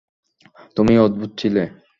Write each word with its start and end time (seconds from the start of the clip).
তুমিও 0.77 1.05
অদ্ভুত 1.05 1.31
ছিলে। 1.37 1.63